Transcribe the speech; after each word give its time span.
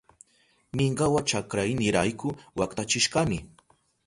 Minkawa 0.77 1.21
chakraynirayku 1.31 2.27
waktachishkani. 2.59 3.37